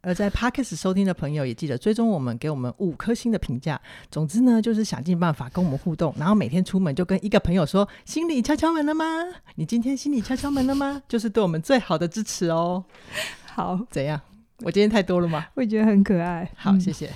[0.00, 3.80] 而在 Podcast 收听的朋友，也记得追踪我们，给我们五颗星的评价。
[4.10, 9.04] 总之呢，就是想尽办法跟我们互动，然后每天出门就跟一个朋友说：“心理敲敲门了吗？
[9.56, 12.84] 你今天心理敲敲门了吗？” 就是对我们最好的支持哦。
[13.46, 14.20] 好，怎样？
[14.60, 15.46] 我今天太多了吗？
[15.54, 16.48] 我觉得很可爱。
[16.56, 17.10] 好，谢谢。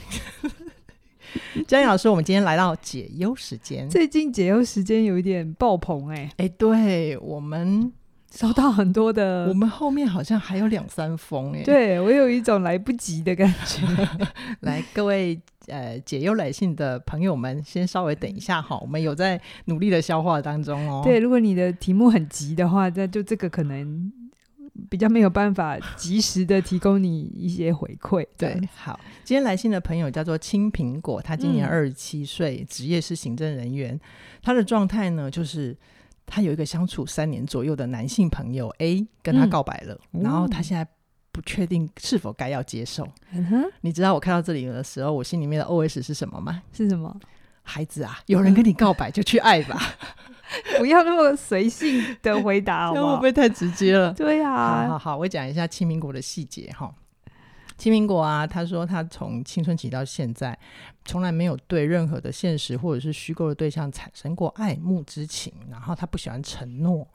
[1.68, 3.88] 嘉玲老师，我们今天来到解忧时间。
[3.88, 7.92] 最近解忧时间有一点爆棚哎、欸、哎，对我们。
[8.34, 13.82] 收到很多的，我们后面好像还有两三封哎，对我有一种来不及的感觉。
[14.60, 21.02] 来，各位呃解忧来信的朋友们，先稍微等一下哈，我们有在努力的消化当中哦。
[21.04, 24.12] 对，如果你的题目很急的话，那就这个可能
[24.88, 28.24] 比较没有办法及时的提供你一些回馈。
[28.38, 33.98] 对，好，今天来信的朋友叫做青苹果，他今年二十七岁，职业是行政人员，
[34.40, 35.76] 他的状态呢就是。
[36.32, 40.86] 他有一个相处三年左右的男性朋友 A 跟他告白了，嗯、然后他现在
[41.32, 43.06] 不确定是否该要接受。
[43.32, 46.62] 嗯，你知道我看到这里的时候，我心里面的 OS 是什么吗？
[46.72, 47.14] 是什么？
[47.62, 49.78] 孩子啊，有人跟你告白就去爱吧，
[50.78, 54.12] 不要那么随性的回答好不好， 会不会太直接了？
[54.14, 56.92] 对啊，好好好，我讲一下清明果的细节哈。
[57.80, 60.56] 青苹果啊，他说他从青春期到现在，
[61.06, 67.08] 从来没有对任何的现实或者是虚构的对象产生过爱慕之情，然后他不喜欢承诺。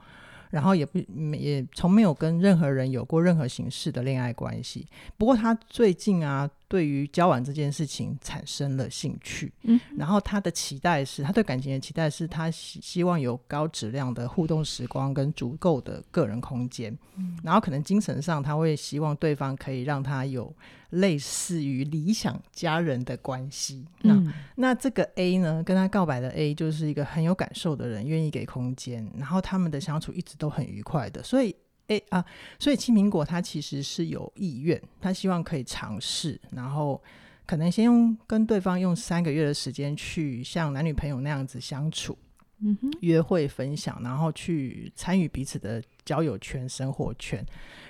[0.52, 0.98] 然后也不
[1.34, 4.88] 也从没有跟任何人有过任何形式的恋爱关系。
[5.18, 9.50] 不过他最近啊，对于交往这件事情产生了兴趣。
[9.62, 16.94] 嗯，然后他的期待是，他对感情的期待是他希希望有高质量的互动时光跟足够的个人空间。
[17.16, 20.54] 嗯，然后可能精神上他会希望对方可以让他有
[20.90, 23.86] 类似于理想家人的关系。
[24.04, 31.24] 嗯，那那这个 A 呢，跟他告白的 A 就是一个很有感受的人，愿意给空间，然后他们的相处一直都很愉快的。
[31.24, 31.56] 所以
[31.88, 32.24] A 啊，
[32.60, 37.02] 所以青苹果他其实是有意愿，他希望可以尝试，然后
[37.46, 42.18] 可能先用跟对方用三个月的时间去像男女朋友那样子相处，
[42.60, 47.46] 嗯哼，约会分享，然后去参与彼此的交友圈、生活圈，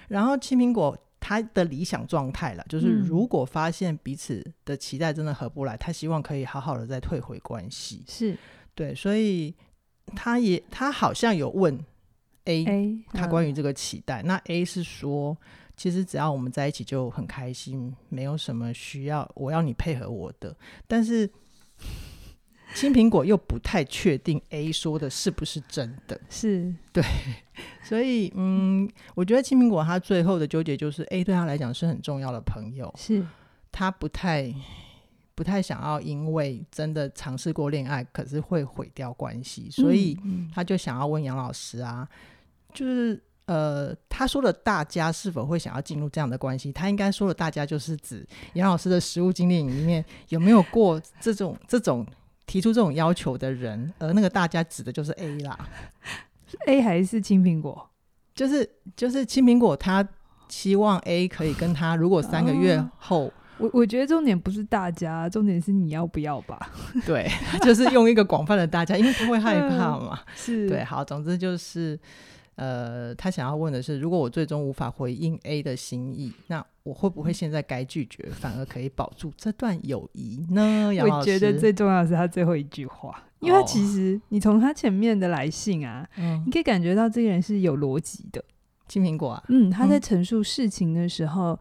[0.07, 0.97] 然后青苹果。
[1.27, 8.03] 他的理想状态了，就是如果发现彼此的期待真的合不来，嗯、他希望可以好好的再退回关系。
[8.07, 8.37] 是
[8.75, 9.51] 对，所以
[10.15, 11.83] 他也他好像有问
[12.45, 15.37] A, A 他关于这个期待，嗯、那 A 是说，
[15.77, 20.55] 其实只要我们在一起就很开心，没有什么需要我要你配合我的，
[20.87, 21.29] 但是。
[22.73, 26.73] 青苹果又不太确定 A 说的是不是真的，是。
[26.91, 27.01] 对，
[27.81, 33.25] 所以嗯，我觉得青苹果他最后的纠结就是 A 对他来讲是很重要的朋友，是。
[33.71, 34.53] 他不太
[35.35, 40.17] 不太想要因为真的尝试过恋爱，可是会毁掉关系，所以
[40.53, 42.05] 他就想要问杨老师啊，
[42.75, 46.71] 就是呃，他说的大家是否会想要进入这样的关系？
[46.71, 52.05] 他应该说的大家就是指杨老师的实务经历里面有没有过这种这种。
[52.47, 55.57] 提出这种要求的人，而那个大家指的就是 A 啦
[56.67, 57.89] ，A 还是青苹果？
[58.35, 60.07] 就是就是青苹果，他
[60.47, 66.69] 希望 A 可以跟他，如果三个月后，哦、我我觉得重点不是大家，重点是你要不要吧？
[67.03, 67.27] 对，
[67.63, 70.19] 就是用一个广泛的大家，因为他会害怕嘛。
[70.35, 71.99] 是对，好，总之就是。
[72.55, 80.89] 呃，他想要问的是，如果我最终无法回应 A 的心意，那我会不会现在该拒绝，反而可以保住这段友谊呢？
[81.01, 88.43] 我觉得最重要的是他最后一句话，因为他其实你从他前面的来信啊，哦、你可以感觉到这个人是有逻辑的。
[88.87, 91.53] 金苹果啊，嗯，他在陈述事情的时候。
[91.53, 91.57] 嗯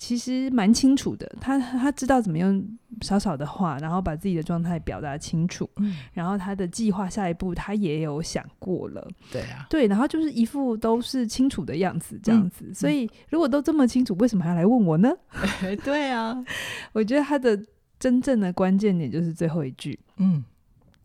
[0.00, 2.66] 其实蛮清楚的，他他知道怎么用
[3.02, 15.12] 少少的话，然后把自己的状态表达清楚，嗯，然后他的计划下一步他也有想过了，对啊，对，然后就是一副都是清楚的样子，这样子，嗯，所以如果都这么清楚，为什么还要来问我呢？
[15.84, 16.42] 对啊，
[16.94, 17.62] 我觉得他的
[17.98, 20.42] 真正的关键点就是最后一句，嗯，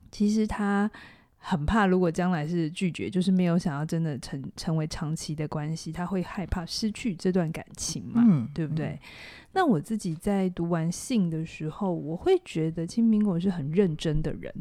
[0.10, 0.90] 其实他。
[1.48, 8.20] 很怕，如果将来是拒绝，就是没有想要真的成成为长期的关系，他会害怕失去这段感情嘛？
[8.26, 8.88] 嗯，对不对？
[8.88, 9.00] 嗯、
[9.54, 14.52] 那我自己在读完信的时候，我会觉得青苹果是很认真的人。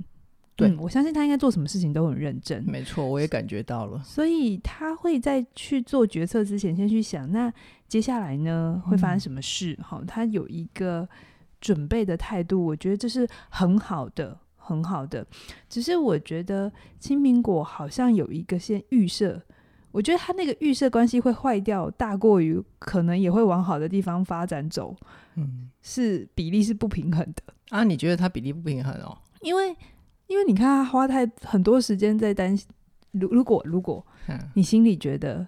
[0.57, 2.63] 对、嗯，我相信他应该做什么事情都很认真。
[2.65, 4.03] 没错，我也感觉到了。
[4.05, 7.51] 所以他会在去做决策之前，先去想，那
[7.89, 9.75] 接下来呢会发生什么事？
[9.83, 11.09] 好、嗯，他有一个
[11.63, 14.39] 准备的态度，我觉得这是很好的。
[14.65, 15.27] 很好的，
[15.69, 19.41] 只是我觉得青苹果好像有一个先预设，
[19.93, 24.97] 我觉得他那个预设关系会坏掉，大过于可能也会往好的地方发展走。
[25.35, 27.85] 嗯，是比例是不平衡的啊？
[27.85, 29.19] 你觉得他比例不平衡哦？
[29.43, 29.77] 因为
[30.27, 32.67] 因为你看他花太很多时间在担心，
[33.13, 34.05] 如如果如果
[34.55, 35.47] 你心里觉得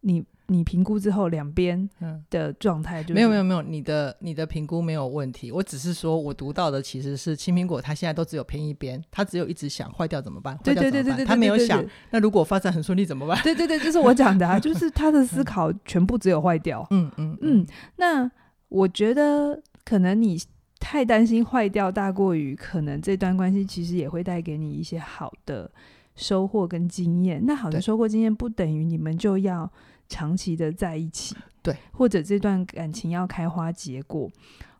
[0.00, 0.24] 你。
[0.50, 1.88] 你评估之后，两边
[2.30, 5.52] 的状态就、嗯、没有没有没有，你的你的评估没有问题。
[5.52, 10.58] 我只是说我读到的其实是青苹果，它现在都只有偏一边，它只有一直想坏掉怎么办？
[10.64, 13.38] 对对对对对，它没有想那如果发展很顺利怎么办？
[13.42, 16.86] 对对对，就是我讲的啊， 就是他的思考全部只有坏掉。
[16.92, 17.66] 嗯嗯嗯，
[17.96, 18.30] 那
[18.70, 20.40] 我觉得可能你
[20.80, 25.70] 太担心坏掉，大过于可能这段关系其实也会带给你一些好的
[26.16, 27.44] 收获跟经验。
[27.44, 29.70] 那好的收获经验不等于你们就要。
[30.08, 34.30] 长期的在一起，对，或者这段感情要开花结果，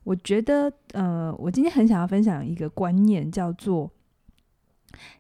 [0.05, 3.91] 我觉得，呃，我今天很想要分享一个观念，叫做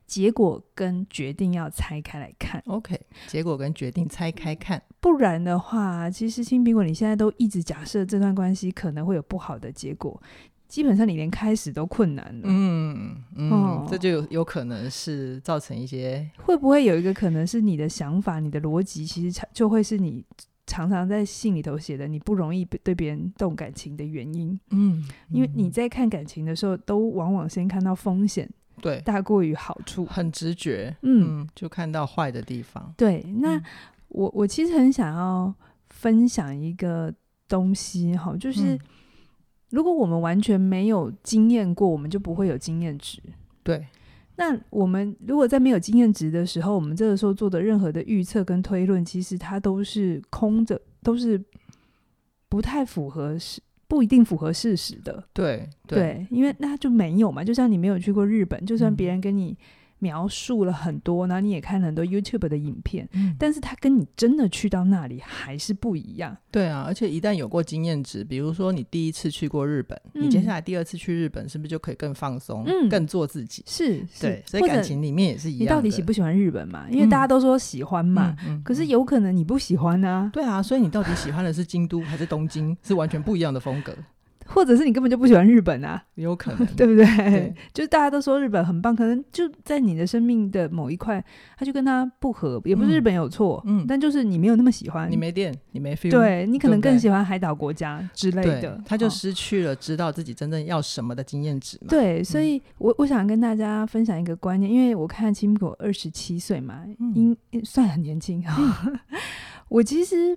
[0.06, 2.62] 结果跟决定要拆开来看。
[2.66, 10.20] OK，结果跟决定拆开看，不然的话，其实青苹果，你现在都一直假设这段关系可能会有不好的结果。
[10.68, 20.22] 基本上你连开始都困难了，嗯嗯，哦、这就有有可能是造成一些，会不会有一个可能是你的想法、你的逻辑，其实就会是你
[20.66, 28.46] 常常在信里头写的，你不容易对别人动感情的原因，嗯，嗯，因为你在看感情的时候，都往往先看到风险，
[28.82, 33.24] 对，大过于好处，很直觉，嗯，嗯，就看到坏的地方，对。
[33.38, 33.62] 那、嗯、
[34.08, 35.54] 我我其实很想要
[35.88, 37.10] 分享一个
[37.48, 38.78] 东西，哈，就是。
[39.70, 43.20] 嗯如果我们完全没有经验过，我们就不会有经验值。
[43.62, 43.86] 对，
[44.36, 51.38] 那我们如果在没有经验值的时候，我们这个时候做的任何的预测跟推论，其实它都是空的，都是
[52.48, 55.22] 不太符合事，不一定符合事实的。
[55.32, 57.44] 对对，对，因为那就没有嘛。
[57.44, 59.56] 就像你没有去过日本，就算别人跟你。
[59.98, 66.36] 描述了很多，然后你也看了很多 YouTube 的影片，嗯，但是它跟你真的去到那里还是不一样。
[66.50, 73.62] 对啊，而且一旦有过经验值，比如说你第一次去过日本，嗯，你接下来第二次去日本是不是就可以更放松，嗯，更做自己？
[73.66, 75.62] 是，是，对，所以感情里面也是一样。
[75.62, 76.86] 你到底喜不喜欢日本嘛？
[76.90, 80.30] 因为大家都说喜欢嘛，可是有可能你不喜欢呢，啊。
[80.32, 82.76] 对啊，所以你到底喜欢的是京都还是东京？
[82.82, 83.94] 是完全不一样的风格。
[84.48, 87.04] 或者是你根本就不喜欢日本啊，有可能， 对不对？
[87.16, 91.22] 对， 就是大家都说日本很棒，可能就在你的生命的某一块，
[91.56, 101.86] 他就跟他不合，也不是日本有错，嗯，但就是你没有那么喜欢，你没电，你没 feel，对，你可能更喜欢海岛国家之类的，他就失去了知道自己真正要什么的经验值嘛。
[101.88, 106.82] 对，所以我我想跟大家分享一个观念，因为我看青苹果二十七岁嘛，
[107.14, 108.42] 应算很年轻。
[108.42, 108.92] 哈。
[109.68, 110.34] 我其实。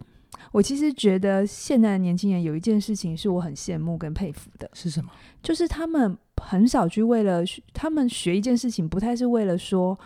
[0.51, 5.09] 我其实觉得现在的年轻人有一件事情是我很羡慕跟佩服的，是什么？
[5.41, 7.41] 就是他们很少去为了
[7.73, 9.97] 他们学一件事情，不太是为了说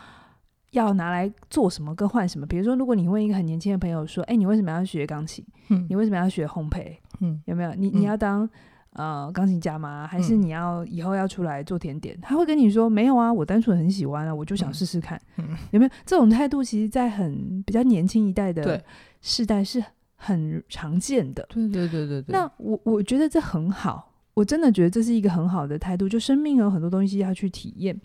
[0.71, 2.45] 要拿来做什么跟换什么。
[2.45, 5.43] 比如说，如果你问一个很年轻的朋友说：“哎，你为什么要学钢琴？
[5.69, 6.95] 嗯，你为什么要学烘焙？
[7.21, 7.73] 嗯，有没有？
[7.73, 8.47] 你你要当
[8.91, 10.05] 呃钢琴家吗？
[10.05, 16.63] 还是你要以后要出来做甜点？”他会跟你说：“没有啊，我单纯很喜欢啊，我就想试试看。”嗯，有没有这种态度？
[16.63, 18.83] 其实，在很比较年轻一代的
[19.21, 19.83] 世代是。
[20.25, 22.33] 很常见的，对对对对对。
[22.33, 26.09] 那我我觉得这很好，我真的觉得这是一个很好的态度。
[26.09, 27.99] 就生命有很多东西要去体验。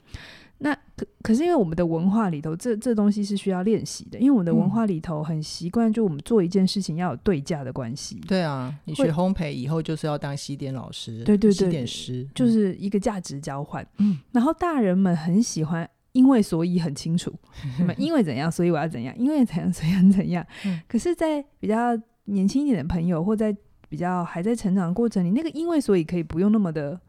[0.58, 4.18] 那可可是因为我们的文化里头，这这东西是需要练习的。
[4.18, 8.20] 因为我们的文化里头很习惯，就我们做一件事情要有对价的关系。
[8.28, 13.86] 对啊，你学烘焙以后就是要当西点老师，对对对，西点师就是一个价值交换。
[13.96, 15.88] 嗯，然后大人们很喜欢。
[16.12, 17.32] 因为所以很清楚，
[17.96, 20.44] 因为怎样，所以我要怎样，因为怎样，所以怎样。
[20.66, 21.96] 嗯、可是，在比较
[22.30, 23.54] 年轻一点的朋友，或在
[23.88, 27.00] 比较还在成长的过程里，那个因为所以可以不用那么的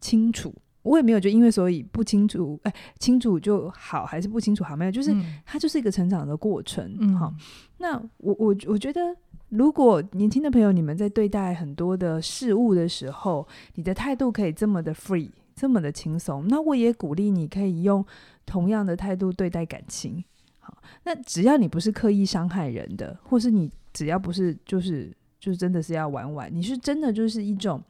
[0.00, 0.54] 清楚。
[0.82, 4.76] 我也没有觉得因为所以不清楚，哎，清楚就好，还是不清楚好？
[4.76, 6.96] 没有，就是、嗯、它就是一个成长的过程。
[7.00, 7.34] 嗯，好。
[7.78, 9.00] 那我我我觉得，
[9.48, 18.04] 如果年轻的朋友你们在对待很多的事物的时候，你的态度可以这么的 free，这么的轻松，那我也鼓励你可以用。
[18.46, 20.24] 同样的态度对待感情，
[20.58, 27.82] 好，那只要你不是刻意伤害人的，或是你只要不是就是就是真的是要玩玩，你是真的就是一种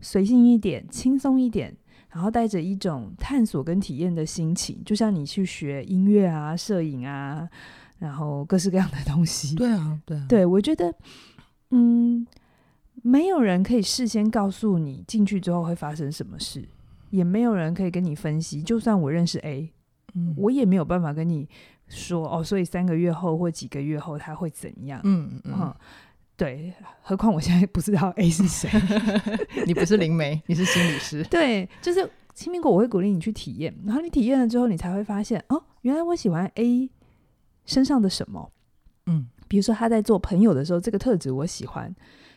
[0.00, 1.74] 随性一点、轻松一点，
[2.10, 7.48] 然后带着一种探索跟体验的心情，就像你去学音乐啊、摄影啊，
[7.98, 9.54] 然后各式各样的东西。
[9.56, 10.94] 对啊，对啊，对，我觉得，
[11.70, 12.26] 嗯，
[13.02, 16.68] 没有人可以事先告诉你进去之后会发生什么事，
[17.10, 19.72] 也没有人可以跟你分析，就算我认识 A。
[20.14, 21.48] 嗯，我也没有办法跟你
[21.90, 25.00] 说哦，所以三个月后或几个月后他会怎样？
[25.04, 25.74] 嗯嗯，嗯，
[26.36, 28.70] 对，何况我现在不知道 A 是谁
[29.66, 31.22] 你不是灵媒，你是心理师。
[31.24, 36.88] 对，就是青苹果，我会鼓励你去体验，然后你体验了之后，你才会发现哦，原来我喜欢 A
[37.66, 38.50] 身上的什么。
[39.06, 41.94] 嗯，比如说他在做朋友的时候，这个特质我喜欢，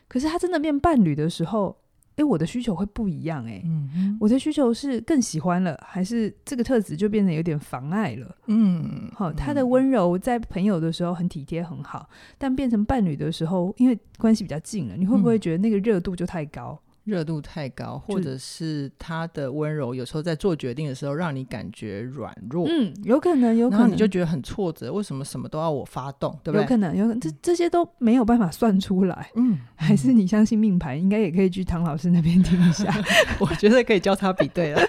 [0.07, 1.77] 可是他真的变伴侣的时候。
[2.15, 8.35] 哎，我的需求会不一样哎，嗯哼，我的需求是更喜欢了，还是这个特质就变得有点妨碍了？
[8.47, 16.79] 嗯，好，他的温柔在朋友的时候很体贴很好，但变成伴侣的时候，因为关系比较近了，你会不会觉得那个热度就太高？
[17.03, 22.65] 热度太高，或者是他的温柔，有时候在做决定的时候让你感觉软弱。
[22.69, 24.91] 嗯，有可能，有可能，你就觉得很挫折。
[24.91, 26.31] 为什么什么都要我发动？
[26.43, 26.61] 对不对？
[26.61, 29.29] 有可能，有可能，这这些都没有办法算出来。
[29.35, 30.99] 嗯，还是你相信命盘？
[30.99, 32.93] 应该也可以去唐老师那边听一下。
[33.39, 34.81] 我觉得可以交叉比对了。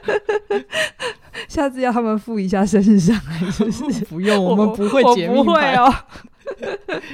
[1.48, 4.04] 下次要他们附一下生日上，来是不是？
[4.06, 5.92] 不用，我们不会解命盘哦。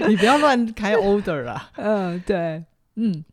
[0.07, 1.71] 你不要乱开 order 啦。
[1.77, 2.63] 嗯，对，
[2.97, 3.25] 嗯。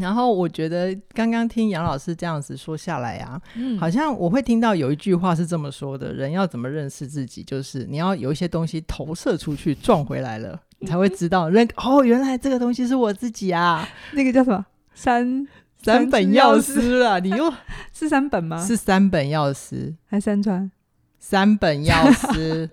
[0.00, 13.88] 然后我觉得刚刚听杨老师这样子说下来啊，嗯，好像我会听到有一句话是这么说的：人要怎么认识自己，就是你要有一些东西投射出去撞回来了，你才会知道人 哦，原来这个东西是我自己啊。
[14.12, 14.64] 那个叫什么？
[14.94, 15.46] 三
[15.82, 17.18] 三本药师啊？
[17.18, 17.52] 你又
[17.92, 18.64] 是三本吗？
[18.64, 20.70] 是三本药师还是三川？
[21.18, 22.70] 三本药师。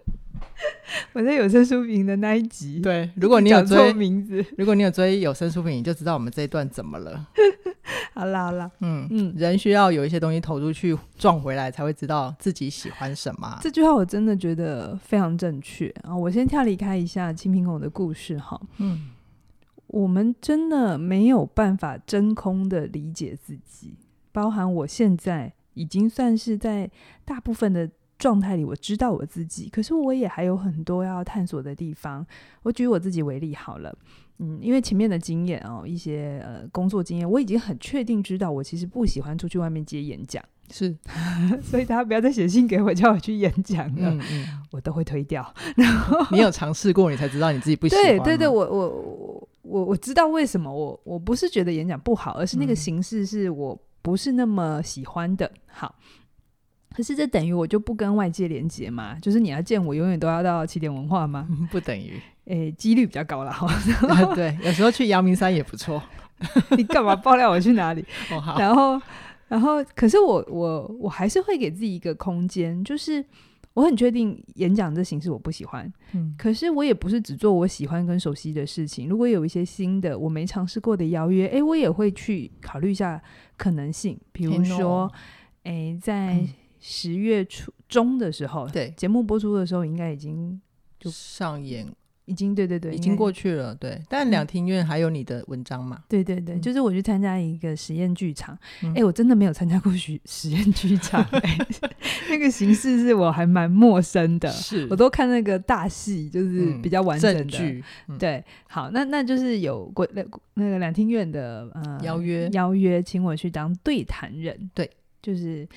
[1.13, 7.27] 我在有声书评的那一集，对，如果你有追名字，如果你有追有声书评，你就知道我们这一段怎么了。
[8.13, 13.59] 好啦好啦，嗯嗯，人需要有一些东西投出去撞回来，才会知道自己喜欢什么。
[13.61, 16.15] 这句话我真的觉得非常正确啊！
[16.15, 19.09] 我先跳离开一下青苹果的故事哈，嗯，
[19.87, 23.95] 我们真的没有办法真空的理解自己，
[24.31, 26.89] 包含我现在已经算是在
[27.25, 27.89] 大部分的。
[28.17, 32.25] 状态里，我知道我自己，可是我也还有很多要探索的地方。
[32.63, 33.95] 我举我自己为例好了，
[34.39, 40.95] 嗯，因为前面的经验哦，一些呃工作经验，我已经很确定知道我其实不喜欢出去外面接演讲，是，
[41.61, 45.53] 所以大家不要再写信给我叫我去演讲了，嗯嗯， 我都会推掉。
[45.75, 48.03] 然后 你有尝试过，你才知道你自己不喜欢。
[48.03, 55.51] 对对对，我我我我知道为什么我我不是觉得演讲不好，而是那个形式是我不是那么喜欢的。
[55.67, 55.93] 好。
[56.95, 59.17] 可是这等于我就不跟外界连接嘛？
[59.21, 61.47] 就是你要见我，永远都要到起点文化吗？
[61.69, 62.13] 不等于，
[62.45, 63.55] 诶，几率比较高啦。
[64.33, 66.01] 对，有时候去阳明山也不错。
[66.77, 68.05] 你干嘛爆料我去哪里？
[68.31, 68.57] 哦、好。
[68.59, 69.01] 然后，
[69.47, 73.23] 然后，可是我我我还是会给自己一个空间，就是
[73.73, 75.91] 我很确定演讲这形式我不喜欢。
[76.13, 76.33] 嗯。
[76.37, 79.07] 可是我也不是只做我喜欢跟熟悉的事情。
[79.09, 83.21] 如果有一些新的我没尝试过的邀约，诶，我也会去考虑一下
[83.57, 84.19] 可能性。
[84.31, 85.11] 比如说，
[85.63, 86.33] 诶，在。
[86.35, 86.49] 嗯
[86.87, 90.61] 十月初中的时候，对节目播出的时候，应该已经
[90.99, 91.83] 就上演，
[92.25, 93.73] 已经对对对，已经过去了。
[93.73, 96.03] 对，但两厅院还有你的文章嘛？
[96.07, 98.55] 对对对，就是我去参加一个实验剧场。
[98.95, 101.25] 哎，我真的没有参加过实实验剧场，
[102.29, 104.47] 那个形式是我还蛮陌生的。
[104.51, 107.83] 是我都看那个大戏，就是比较完整的剧。
[108.19, 110.23] 对，好，那那就是有过那
[110.53, 114.69] 那个两厅院的呃邀约邀约，请我去当对谈人。
[114.75, 114.87] 对，
[115.19, 115.67] 就是。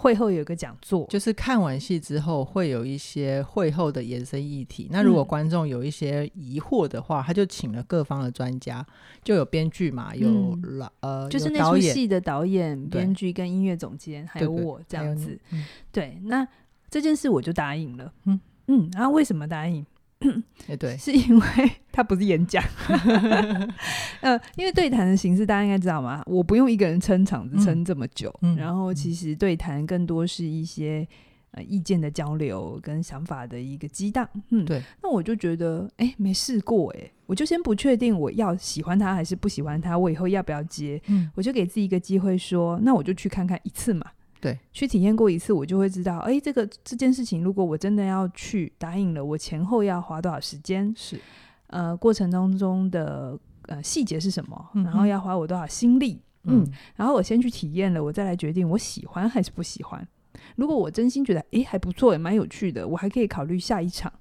[0.00, 4.86] 会后有个讲座，就是看完戏之后会有一些会后的延伸议题。
[4.92, 8.86] 那如果观众有一些疑惑的话，嗯、他就请了各方的专家，
[9.24, 15.36] 就有编剧嘛，有老、嗯、呃，就是那出戏的导演、编剧跟音乐总监，还有我这样子。
[15.50, 16.46] 嗯、对，那
[16.88, 18.12] 这件事我就答应了。
[18.26, 19.84] 嗯嗯，然后为什么答应？
[20.66, 21.46] 哎，对，是因为
[21.92, 22.62] 他不是演讲，
[24.20, 26.22] 呃，因为对谈的形式大家应该知道吗？
[26.26, 31.06] 我不用一个人撑场子撑这么久，嗯、然后其实对谈更多是一些
[31.52, 34.28] 呃意见的交流跟想法的一个激荡。
[34.50, 34.82] 嗯，对。
[35.02, 41.00] 那我就觉得，哎，没试过，哎，我就先不确定我要喜欢他还是不喜欢他，我以后要不要接？
[41.06, 44.04] 嗯，我就给自己一个机会说，那我就去看看一次嘛。
[44.40, 50.94] 对，去体验过一次，我就会知道，哎，这个这件事情，如果我真的要去答应了，我前后要花多少时间？
[50.96, 51.18] 是，
[51.68, 54.70] 呃，过程当中的呃细节是什么？
[54.74, 56.20] 然后要花我多少心力？
[56.44, 60.06] 嗯，嗯，然后我先去体验了，我再来决定我喜欢还是不喜欢。
[60.54, 64.12] 如果我真心觉得，哎，还不错，也蛮有趣的，我还可以考虑下一场。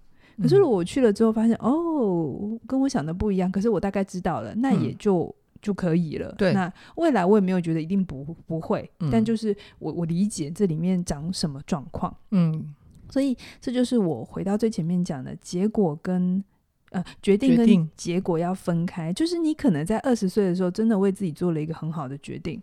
[0.41, 5.33] 可是如果我去了之后发现，嗯、哦，跟我想的不一样，可是我大概知道了，那也就。
[5.57, 6.31] 嗯就可以了。
[6.37, 12.15] 对，那未来我也没有觉得一定不不会，嗯、但就是我我理解这里面长什么状况。
[12.31, 12.73] 嗯，
[13.09, 16.43] 所以这就是我回到最前面讲的结果跟
[16.91, 19.11] 呃决定跟结果要分开。
[19.11, 22.61] 就是你可能在二十岁的时候真的为自己做了一个很好的决定，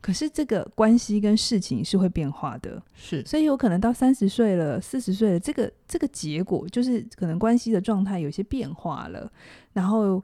[0.00, 2.82] 可是这个关系跟事情是会变化的。
[2.94, 9.32] 是，所以有可能到三十岁了、四十岁了，这个这个结果就是可能关系的状态有些变化了，
[9.72, 10.22] 然后。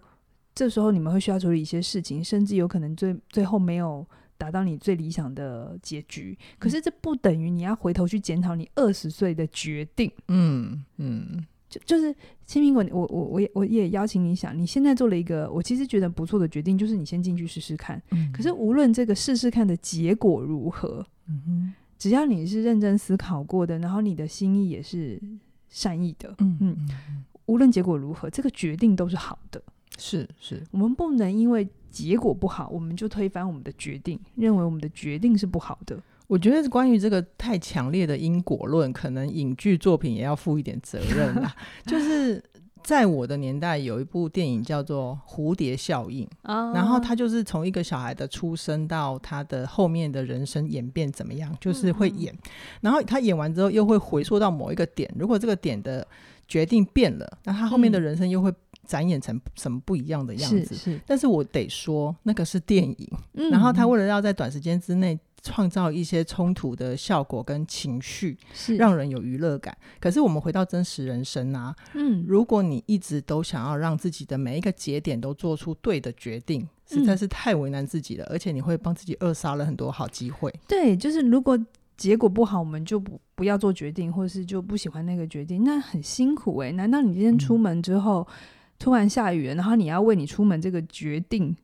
[0.54, 4.06] 这时候你们会需要处理一些事情，甚至有可能最最后没有
[4.38, 6.38] 达到你最理想的结局。
[6.58, 10.10] 可是这不等于你要回头去检讨你二十岁的决定。
[10.28, 12.14] 嗯嗯，就就是
[12.46, 18.00] 青苹果，我我我也我也邀请你想，你现在做了一个我其实觉得不错的决定，就是你先进去试试看。
[18.12, 25.20] 嗯、可是无论这个试试看的结果如何，嗯哼，只要你是认真思考过的，然后你的心意也是
[25.68, 29.60] 善意的，嗯嗯，嗯，无论结果如何，这个决定都是好的。
[29.98, 35.96] 是是，我们不能因为结果不好，我们就推翻我们的决定，认为我们的决定是不好的。
[36.26, 41.54] 我觉得关于这个太强烈的因果论，可能影剧作品也要负一点责任啦。
[41.86, 42.42] 就是
[42.82, 46.26] 在我的年代，有一部电影叫做《蝴蝶效应》，
[46.74, 52.34] 然后他就是从一个小孩的出生到他的后面的人生演变怎么样，就是会演，
[52.80, 56.06] 然后他演完之后又会回溯到某一个点，如果这个点的
[56.48, 58.52] 决定变了，那他后面的人生又会
[58.84, 60.74] 展演成什么不一样的样子？
[60.74, 63.10] 是，是，但是我得说，那个是电影，
[63.50, 65.18] 然后他为了要在短时间之内。
[65.46, 69.76] 创造一些冲突的效果跟情绪，是让人有娱乐感。
[70.00, 80.50] 可是我们回到真实人生啊，嗯，如果你一直都想要让自己的每一个节点都做出对的决定，实在是太为难自己了，嗯、而且你会帮自己扼杀了很多好机会。
[80.66, 81.62] 对，就是如果
[81.94, 86.72] 结果不好，我们就不不要做决定，或是就不喜欢那个决定，那很辛苦诶、欸。
[86.72, 88.34] 难道你今天出门之后、嗯、
[88.78, 91.56] 突然下雨了，然后你要为你出门这个决定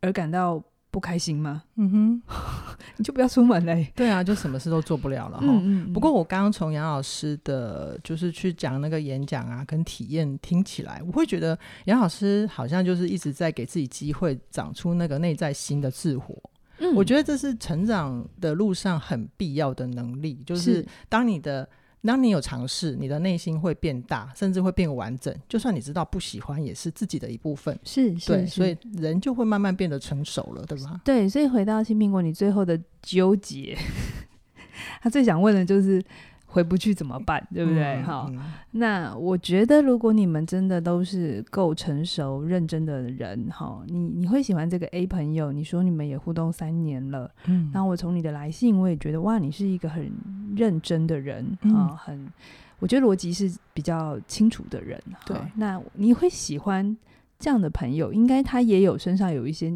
[0.00, 0.62] 而感到？
[0.94, 1.64] 不开心吗？
[1.74, 2.22] 嗯哼，
[2.98, 3.92] 你就不要出门嘞。
[3.96, 5.44] 对啊，就什么事都做不了了哈。
[5.44, 5.92] 嗯嗯。
[5.92, 16.50] 不过我刚刚从杨老师的，就是去讲那个演讲啊，跟体验听起来，我会觉得杨老师好像就是一直在给自己机会，长出那个内在新的自我。
[16.78, 21.68] 嗯，我觉得这是成长的路上很必要的能力，就是当你的。
[22.06, 25.34] 当你有尝试，你的内心会变大，甚至会变完整。
[25.48, 27.78] 就算你知道不喜欢，也是自己的一部分。
[27.84, 31.00] 是，是，对，所以人就会慢慢变得成熟了，对吧？
[31.04, 33.76] 对，所以回到新苹果，你最后的纠结，
[35.02, 36.02] 他最想问的就是。
[36.54, 37.44] 回不去怎么办？
[37.52, 38.00] 对不对？
[38.02, 45.50] 好、嗯，嗯、那我觉得，如果你们真的都是够成熟、认真的人，哈，你你会喜欢这个 A 朋友。
[45.50, 50.12] 你说你们也互动三年了，嗯，然后我从你的来信，我也觉得哇，你是一个很
[50.54, 52.32] 认真的人啊、嗯哦，很，
[52.78, 55.02] 我觉得逻辑是比较清楚的人。
[55.26, 56.96] 对，那你会喜欢
[57.36, 59.74] 这样的朋友，应该他也有身上有一些。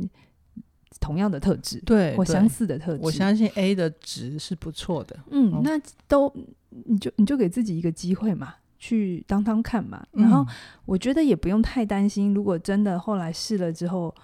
[1.01, 5.17] 同样的特质，对，或相似的特质，我相信 A 的值是不错的。
[5.31, 6.33] 嗯，嗯，那都
[6.71, 10.07] 你就你就给自己一个机会嘛，去当当看嘛。
[10.13, 10.47] 然后
[10.85, 14.15] 我觉得也不用太担心，如果真的后来试了之后，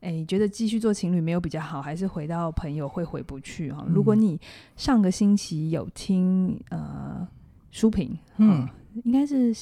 [0.00, 3.84] 哎、欸，觉得继续做情侣没有比较好，还是回到朋友会回不去哈。
[3.86, 4.40] 嗯、如果你
[4.76, 7.26] 上个星期有听呃
[7.70, 8.68] 书评，嗯，
[9.04, 9.54] 应该是。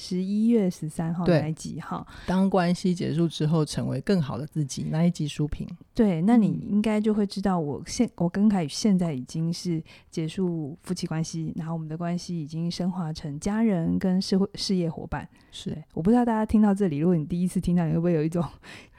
[0.00, 5.66] 十一月十三号那一集哈，当关系结束之后，成为更好的自己那一集书评。
[5.92, 15.28] 对，那你应该就会知道我，我现我跟凯宇现在已经是结束夫妻关系，然后我们的关系已经升华成家人跟社会事业伙伴。
[15.50, 18.44] 是，我不知道大家听到这里，如果你第一次听到，你会不会有一种？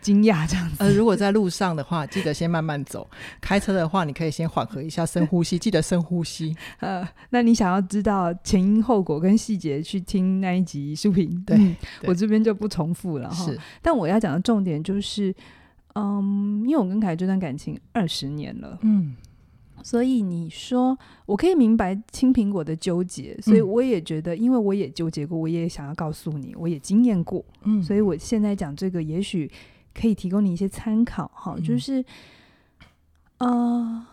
[0.01, 3.05] 惊讶这样子，呃，如果在路上的话，记得先慢慢走；
[3.41, 6.55] 开车的话，你可以先缓和一下，深呼吸，记得深呼吸。
[6.79, 11.43] 呃，那你想要知道前因后果跟细节，去听那一集书评。
[11.45, 13.45] 对，我这边就不重复了哈。
[13.45, 15.35] 是，但我要讲的重点就是，
[15.95, 19.15] 嗯，因为我跟凯这段感情二十年了，嗯，
[19.83, 29.51] 所以你说我可以明白青苹果的纠结，所以我也觉得，因为我也纠结过，我也想要告诉你，我也经验过，嗯，所以我现在讲这个，也许。
[29.99, 31.99] 可以提供你一些参考，哈，就是，
[33.39, 33.49] 嗯、
[33.97, 34.07] 呃，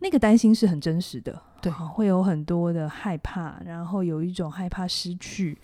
[0.00, 5.56] 那个担心是很真实的，对，会有很多的害怕，然后有一种害怕失去，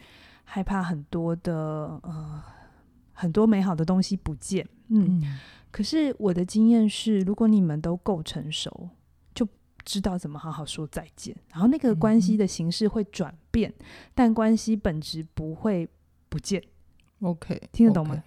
[0.45, 2.43] 害怕很多的呃
[3.13, 5.39] 很多美好的东西不见，嗯，嗯，
[5.71, 8.89] 可是我的经验是，如果你们都够成熟，
[9.35, 9.47] 就
[9.85, 15.87] 知道怎么好好说再见，然后那个关系的形式会转变，嗯、但关系本质不会
[16.31, 16.63] 不见
[17.21, 18.23] ，OK，听得懂吗.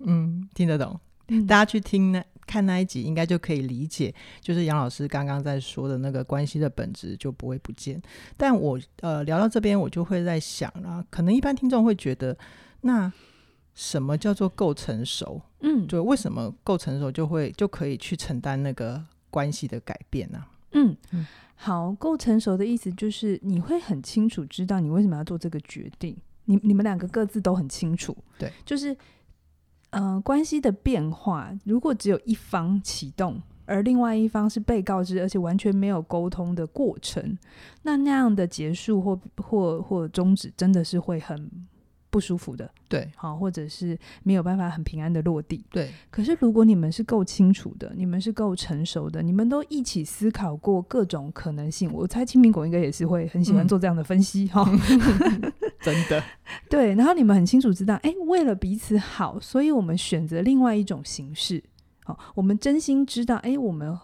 [0.00, 0.98] 嗯，听得懂。
[1.28, 8.00] 嗯、大家去听那看那一集，应该就可以理解，就是杨老师刚刚在说的那个关系的本质就不会不见。
[8.36, 12.38] 但我呃聊到这边，我就会在想啊，可能一般听众会觉得，
[12.82, 13.12] 那
[13.74, 15.42] 什么叫做够成熟？
[15.62, 20.48] 嗯，就为什么够成熟就会就可以去承担那个关系的改变呢、啊？
[20.74, 28.96] 嗯嗯，好，够成熟的意思就是你会很清楚知道你为什么要做这个决定，你你们两个各自都很清楚，对，就是。
[29.90, 37.38] 嗯、关系的变化，如果只有一方启动，而另外一方是被告知，而且完全没有沟通的过程，
[37.82, 41.50] 那那样的结束或或或终止，真的是会很
[42.16, 42.70] 不舒服的。
[42.88, 45.62] 对，好，或者是没有办法很平安的落地。
[45.70, 45.90] 对。
[46.10, 54.64] 可是如果你们是够清楚的，你们是够成熟的，你们都一起思考过各种可能性，我猜青苹果应该也是会很喜欢做这样的分析哈。
[55.82, 56.24] 真的。
[56.70, 61.62] 对，然后你们很清楚知道，哎，为了彼此好，所以我们选择另外一种形式。
[62.02, 63.94] 好，我们真心知道，哎，我们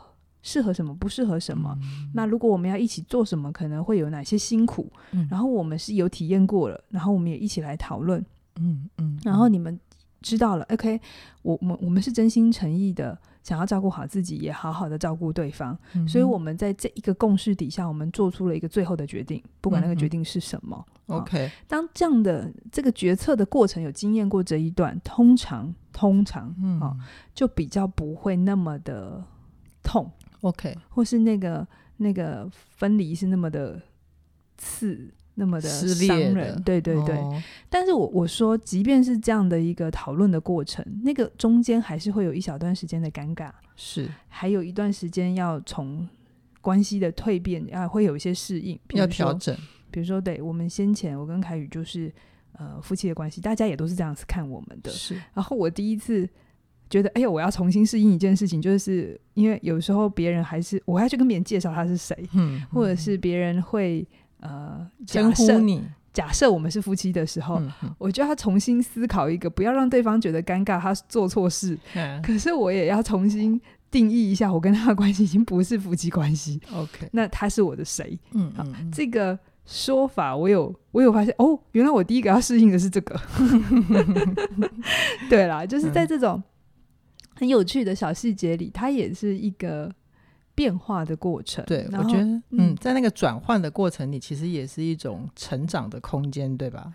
[0.42, 1.76] 适合什么，不适合什么。
[1.82, 4.92] 嗯、那如果我们要一起做什么，可能会有哪些辛苦？
[5.12, 8.24] 嗯、然后我们是有体验过了，然后我们也一起来讨论。
[8.56, 9.18] 嗯嗯。
[9.24, 9.78] 然后你们
[10.20, 11.00] 知道了，OK，
[11.42, 15.78] 我我们我们是真心诚意的，想要照顾好自己，也好好的照顾对方。
[15.94, 20.84] 嗯、所以我们在这一个共识底下，我们做出了一个最后的决定，不管那个决定是什么。
[21.06, 21.50] 嗯、OK。
[21.68, 25.72] 当这样的这个决策的过程有经验过这一段，通常。
[25.94, 26.48] 通常，
[26.80, 26.96] 啊、哦，
[27.34, 29.22] 就比较不会那么的
[29.82, 30.10] 痛
[30.42, 33.80] ，OK，或是那个那个分离是那么的
[34.56, 37.16] 刺，那么的伤人，对对对。
[37.16, 46.08] 哦、但是我我说，即便是这样的一个讨论的过程，那个中间还是会有一小段时间的尴尬，是，还有一段时间要从
[46.60, 49.56] 关系的蜕变，啊，会有一些适应，要调整。
[49.90, 52.12] 比如说，对我们先前，我跟凯宇就是。
[52.58, 54.90] 呃，夫妻的关系，大家也都是这样子看我们的。
[54.90, 56.28] 是，然后我第一次
[56.92, 62.14] 觉得，哎呦，我要重新适应一件事情，就是因为有时候别人还是我要去跟别人介绍他是谁，
[62.70, 64.06] 或者是别人会
[64.40, 65.82] 呃称呼你。
[66.12, 67.62] 假设我们是夫妻的时候，
[67.96, 71.78] 我就要重新思考一个，不要让对方觉得尴尬，他做错事。
[71.94, 73.58] 嗯、可是我也要重新
[73.90, 76.60] 定义一下，我跟他的关系已经不是夫妻关系。
[76.74, 78.18] OK，那他是我的谁？
[78.32, 79.38] 嗯，好，嗯、这个。
[79.64, 83.18] 说法我有我有发现哦，原来我第一个要适应的是这个。
[85.30, 86.42] 对啦，就是在这种
[87.42, 89.92] 很有趣的小细节里，它也是一个
[90.54, 91.64] 变化的过程。
[91.64, 96.94] 对，我觉得嗯，嗯，在那个转换的过程里，其实也是一种成长的空间，对吧？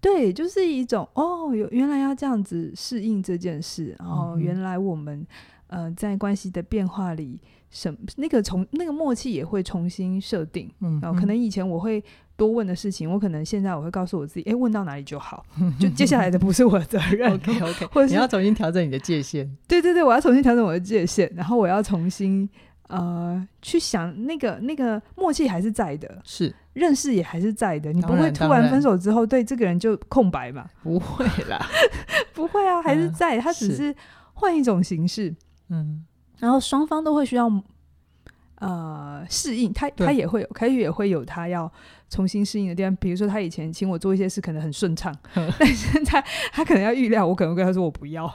[0.00, 5.24] 对，就是一种哦，有原来要这样子适应这件事，然后原来我们
[5.68, 7.40] 呃在关系的变化里。
[7.70, 12.02] 什那个从那个默契也会重新设定，嗯，然后可能以前我会
[12.38, 15.44] 多问的事情，我可能现在我会告诉我自己，哎，问到哪里就好，
[15.78, 22.48] 就接下来的不是我的责任， OK OK， 或者你要重新调整你的界限，对对对，我要重新调整我的界限，然后我要重新
[22.86, 26.54] 呃去想那个那个默契还是在的，是。
[26.74, 30.64] 认识也还是在的，你不会突然分手之后对这个人就空白嘛？
[30.80, 31.58] 不会啦，
[32.32, 33.92] 不会啊，还是在，他只是
[34.34, 35.34] 换一种形式，
[35.70, 36.04] 嗯。
[36.38, 37.50] 然后双方都会需要
[38.60, 41.68] 呃适应，他他也会有，凯宇也会有他要
[42.08, 42.94] 重新适应的地方。
[42.96, 48.26] 比如说他以前请我做一些事可能很顺畅， 嗯、但现在他可能要预料，我可能跟他说我不要。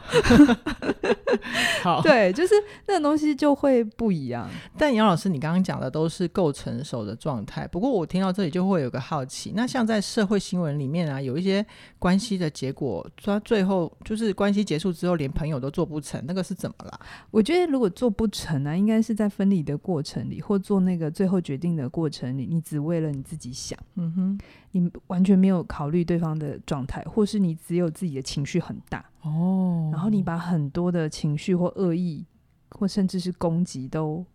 [1.82, 2.54] 好， 对，就是
[2.88, 4.50] 那种东西就会不一样。
[4.78, 7.68] 但杨老师，你刚刚讲的都是够成熟的状态。
[7.68, 11.66] 不过我听到这里就会有个好奇，那像在社会新闻里面啊，有一些
[12.00, 17.00] 关系的结果，他最后就是关系结束之后连朋友都做不成，那个是怎么了？
[17.32, 24.40] 我觉得如果做不成呢、啊，应该是在分离的过程里，或做那个最后决定的过程里，你只为了你自己想，嗯哼，
[24.72, 29.06] 你完全没有考虑对方的状态，或是你只有自己的情绪很大。
[29.22, 32.26] 哦，然后你把很多的情绪或恶意，
[32.72, 34.26] 或甚至是攻击都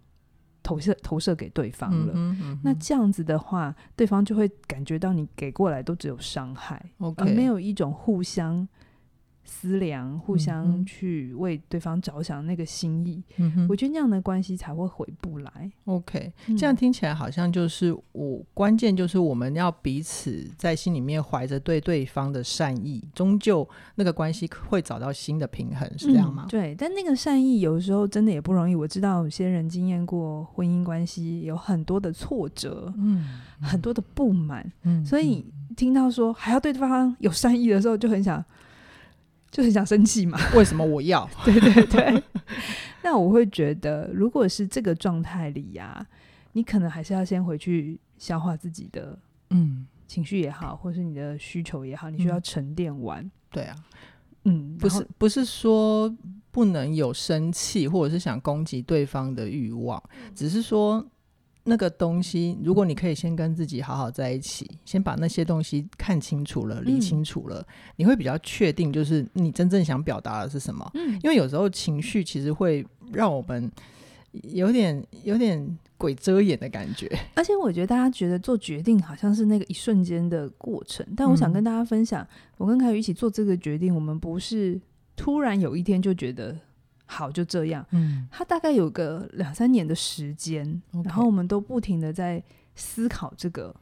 [0.63, 2.13] 投射投射给对方了。
[2.15, 7.15] 嗯嗯、那这样子的话，对方就会感觉到你给过来都只有伤害，Okay.
[7.19, 8.67] 而没有一种互相。
[9.49, 15.73] 思量，互相去为对方着想那个心意，嗯、哼我觉得那样的关系才会回不来。
[15.87, 26.45] OK，这样听起来好像就是我关键就是我们要彼此在心里面怀着对对方的善意，终究那个关系会找到新的平衡，是这样吗？
[26.47, 28.75] 嗯、对，但那个善意有时候真的也不容易。
[28.75, 38.45] 我知道有些人经验过婚姻关系，有很多的挫折，嗯，很多的不满，嗯，所以听到说还要对对方有善意的时候，就很想。
[39.51, 40.39] 就很想生气嘛？
[40.55, 41.29] 为什么我要？
[41.45, 42.23] 对 对对。
[43.03, 46.07] 那我会觉得，如果是这个状态里呀、啊，
[46.53, 49.19] 你可能还是要先回去消化自己的
[49.51, 53.25] 嗯情绪也好，或是你的需求也好，你需要沉淀完。
[53.25, 53.77] 嗯、对啊，
[54.45, 56.15] 嗯，不是不是说
[56.51, 60.03] 不能有生气或者是想攻击对方的欲望，
[60.35, 61.05] 只是说。
[61.69, 70.91] 那个东西，如果你可以先跟自己好好在一起，先把那些东西看清楚了、理清楚了，嗯、你会比较确定，就是你真正想表达的是什么。
[70.95, 73.71] 嗯，因为有时候情绪其实会让我们
[74.33, 77.11] 有点有点鬼遮眼的感觉。
[77.35, 82.29] 而且我觉得大家觉得做决定好像是那个一瞬间的过程，但我想跟大家分享，嗯、
[82.59, 84.81] 我跟凯宇一起做这个决定，我们不是
[85.15, 86.57] 突然有一天就觉得。
[87.11, 87.85] 好，就这样。
[87.91, 92.43] 嗯，他大概有个两三年的时间.然后我们都不停的在
[92.75, 93.75] 思考这个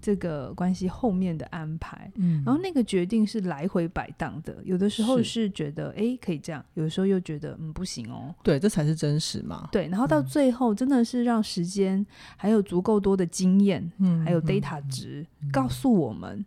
[0.00, 2.10] 这个关系后面的安排。
[2.16, 8.34] 嗯，然后那个决定是来回摆荡的，有的时候是觉得哎是可以这样，有的时候又觉得嗯不行哦。
[8.42, 9.68] 对，这才是真实嘛。
[9.70, 12.04] 对，然后到最后真的是让时间
[12.36, 16.44] 还有足够多的经验，嗯，还有 data 值、告诉我们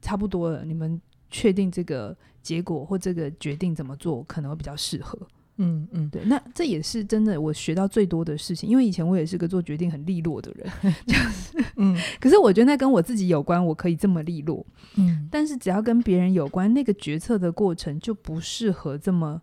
[0.00, 5.18] 差不多了，你们确定这个结果或这个决定怎么做可能会比较适合。
[5.58, 8.68] 嗯嗯，对，那这也是真的，我学到最多的事情。
[8.68, 10.66] 因为以前我也是个做决定很利落的人，
[11.06, 19.40] 就是嗯，可是我觉得那跟我自己有关，我可以这么利落，嗯，但是只要跟别人有关，那个决策的过程就不适合这么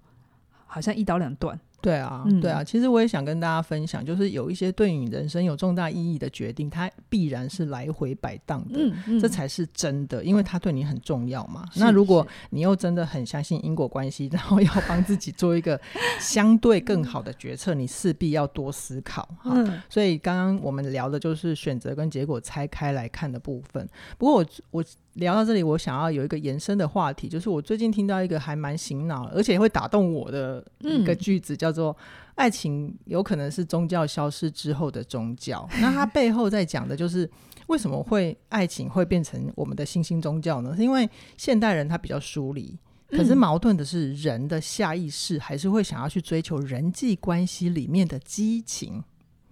[0.66, 1.58] 好像一刀两断。
[1.82, 11.66] 对啊，嗯、对啊，其实我也想跟大家分享，就是有一些对你人生有重大意义的决定，它必然是来回摆荡的，嗯嗯、这才是真的，因为它对你很重要嘛。
[11.76, 15.80] 那如果你又真的很相信因果关系，然后要帮自己做一个
[16.20, 19.28] 相对更好的决策，你势必要多思考。
[19.46, 23.88] 嗯，所以刚刚我们聊的就是选择跟结果拆开来看的部分。
[24.18, 24.84] 不过我我。
[25.20, 31.96] 聊到这里，我想要有一个延伸的话题，就是我最近听到一个还蛮醒脑，而且会打动我的一个句子，叫做
[32.36, 35.68] “爱情有可能是宗教消失之后的宗教”。
[35.80, 37.30] 那它背后在讲的就是
[37.68, 40.76] 为什么会爱情会变成我们的新兴宗教呢？
[40.76, 42.78] 是因为现代人他比较疏离，
[43.10, 49.04] 可是矛盾的是人的下意识还是会想要去追求人际关系里面的激情。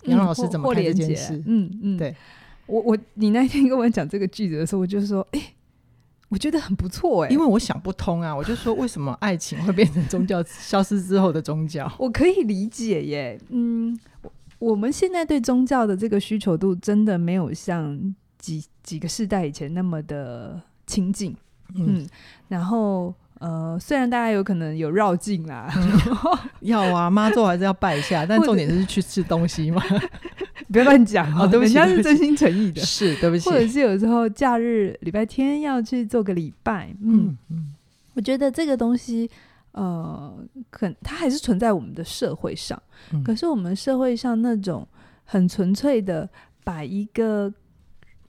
[0.03, 1.43] 杨老师怎么看这件事？
[1.45, 2.15] 嗯嗯，对
[2.65, 5.53] 我我你那天跟我讲这个句子的时候，我就说，哎。
[6.29, 11.91] 我觉得很不错哎、欸，因为我想不通啊，我就说为什么爱情会变成宗教消失之后的宗教？
[11.99, 13.97] 我可以理解耶，嗯，
[14.59, 21.35] 我们现在对宗教的这个需求度真的没有像几几个世代以前那么的亲近，
[21.75, 22.07] 嗯，嗯，
[22.47, 23.13] 然后。
[23.39, 29.81] 呃，虽然大家有可能有绕境啦，嗯、要啊，妈祖还是要拜一下，但重点是去吃东西嘛，
[30.71, 37.75] 不要乱讲哦，对不起，人家是真心诚意的，是对不起，或者是有时候假日礼拜天要去做个礼拜，嗯嗯，嗯
[38.15, 39.29] 我觉得这个东西，
[39.73, 40.33] 呃，
[40.71, 42.81] 可它还是存在我们的社会上，
[43.13, 44.87] 嗯、可是我们社会上那种
[45.25, 46.27] 很纯粹的
[46.63, 47.53] 把一个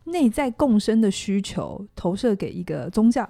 [0.04, 3.26] 内在共生的需求投射给一个宗教。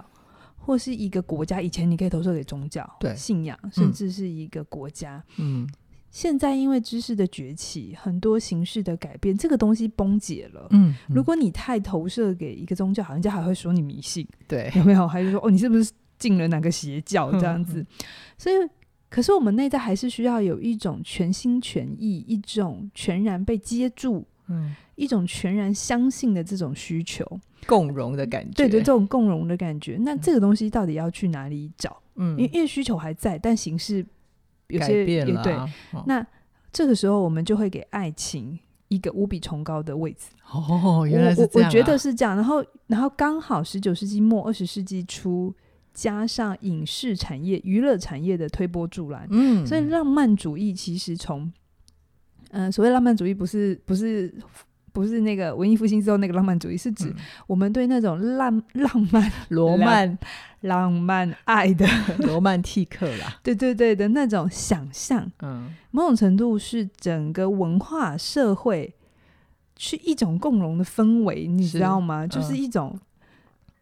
[0.68, 5.24] 或是一个国家，以前你可以投射给宗教、对信仰，甚至是一个国家。
[5.38, 5.66] 嗯，
[6.10, 10.66] 现在因为知识的崛起，很多形式的改变，这个东西崩解了。
[10.72, 14.28] 嗯，嗯如果你太投射给一个宗教，好像人家还会说你迷信。
[14.46, 15.08] 对，有没有？
[15.08, 17.80] 还是说哦，你是不是进了哪个邪教这样子？
[17.80, 17.86] 嗯、
[18.36, 18.56] 所以，
[19.08, 24.26] 可是我们内在还是需要有一种全心全意，一种全然被接住。
[24.48, 24.76] 嗯。
[24.98, 27.24] 一种全然相信的这种需求，
[27.68, 29.96] 共融的感觉，对对，这种共融的感觉。
[30.00, 32.02] 那这个东西到底要去哪里找？
[32.16, 34.04] 嗯，因为因为需求还在，但形式
[34.66, 35.40] 有些改变了。
[35.44, 36.26] 对，哦、那
[36.72, 38.58] 这个时候我们就会给爱情
[38.88, 40.30] 一个无比崇高的位置。
[40.50, 42.34] 哦，原来是这样、啊、我，我觉得是这样。
[42.34, 45.54] 然后，然后刚好十九世纪末二十世纪初，
[45.94, 51.42] 加上影视产业、娱乐产业的推波助澜，嗯，所以浪漫主义其实从，
[52.50, 54.34] 嗯、呃，所谓浪漫主义不是不是。
[54.92, 57.14] 不是那个文艺复兴之后那个浪漫主义，是指
[57.46, 60.18] 我们对那种浪浪漫、罗曼、
[60.62, 61.86] 浪漫爱的
[62.18, 65.30] 罗曼蒂克啦， 对对对的那种想象。
[65.40, 68.94] 嗯，某种程度是整个文化社会
[69.76, 72.22] 去一种共融的氛围，你知道吗？
[72.22, 72.98] 是就是一种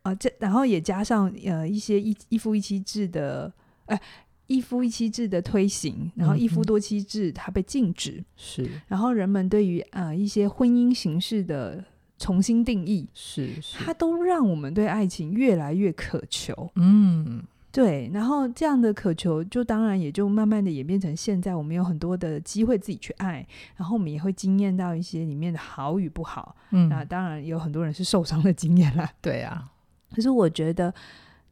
[0.02, 3.52] 啊，这、呃、然后也加上呃一些一一夫一妻制的
[3.86, 3.96] 哎。
[3.96, 4.02] 呃
[4.46, 11.84] 一夫一妻制的推行，然后一夫多妻制它被禁止，是、嗯，然后人们对于呃一些婚姻形式的
[12.16, 29.72] 重新定义，是，是，它都让我们对爱情越来越渴求，嗯，对，然后这样的渴求就当然也就慢慢的演变成现在我们有很多的机会自己去爱，然后我们也会经验到一些里面的好与不好，嗯，那当然有很多人是受伤的经验啦，对啊，
[30.14, 30.94] 可是我觉得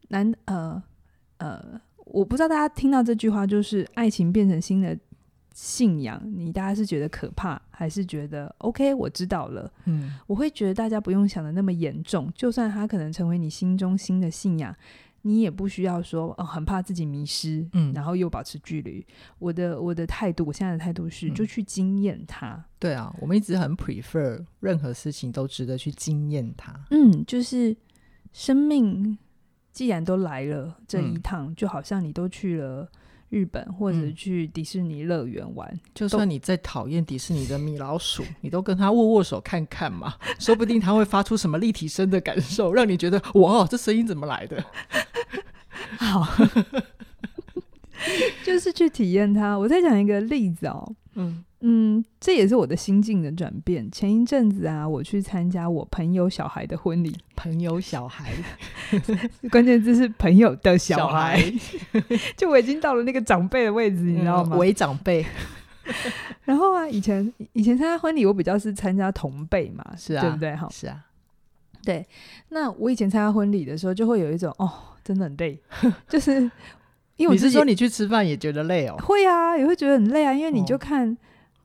[0.07, 0.81] 难呃
[1.39, 1.81] 呃。
[2.15, 4.97] 呃我不知道大家听到这句话，就是爱情变成新的
[5.53, 8.93] 信仰，你大家是觉得可怕，还是觉得 OK？
[8.93, 9.69] 我知道了。
[9.83, 14.73] 嗯，我会觉得大家不用想的那么严重，就算它可能成为你心中新的信仰，
[15.23, 19.05] 你也不需要说哦，很怕自己迷失，嗯，然后又保持距离。
[19.39, 22.53] 我的我的态度，我现在的态度是，就去经验它。
[22.55, 22.63] 嗯。
[22.79, 26.73] 对啊，我们一直很 prefer 任何事情都值得去经验它。
[26.91, 27.75] 嗯，就是
[28.31, 29.17] 生命。
[29.75, 32.89] 既然都来了这一趟，嗯、就好像你都去了
[33.27, 44.63] 日本或者去迪士尼乐园玩，嗯、就算你再讨厌迪士尼的米老鼠，你都跟他握握手看看嘛， 说不定他会发出什么立体声的感受，让你觉得 哇，这声音怎么来的？
[45.99, 46.25] 好，
[48.45, 49.59] 就是去体验它。
[49.59, 51.43] 我再讲一个例子哦，嗯。
[51.67, 53.89] 嗯，这也是我的心境的转变。
[53.91, 57.15] 前一阵子啊，我去参加我朋友小孩的婚礼。
[57.35, 58.31] 朋友小孩，
[59.49, 61.41] 关键字是朋友的小孩。
[61.41, 61.49] 小
[61.99, 64.57] 孩就我已经到了那个长辈的位置，你知道吗？
[64.57, 65.25] 为长辈。
[66.43, 70.55] 然后啊，以前以前参加婚礼，我比较是参加同辈嘛，是啊，对不对？
[70.55, 71.03] 好，是啊。
[71.83, 72.05] 对，
[72.49, 74.71] 那我以前参加婚礼的时候，就会有一种哦，
[75.03, 75.59] 真的很累，
[76.09, 76.41] 就是
[77.15, 78.95] 因为我你是说你去吃饭也觉得累哦？
[78.97, 81.17] 会啊，也会觉得很累啊，因为你就看，哦、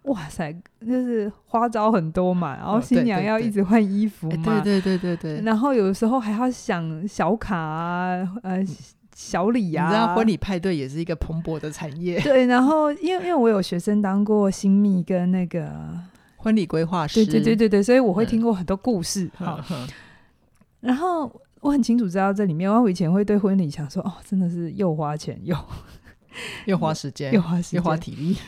[0.02, 8.64] 哇塞，就是花招很多嘛，然后新娘要一直换衣服嘛，哦、对，对对对对对，然后有时候还要想小卡啊，呃，
[9.14, 15.70] 小礼呀、啊，你知道婚礼派对也是一个蓬勃的产业，对，然后因为因为我有学生当过新密跟那个。
[16.42, 19.30] 婚礼规划师，对对对对对，所以我会听过很多故事。
[19.34, 19.86] 好、嗯，
[20.80, 25.54] 然后我很清楚知道这里面，我以前会对婚礼想说，哦，真的是又花钱又
[26.64, 27.76] 又花时间， 又花时间。
[27.76, 28.38] 又花体力。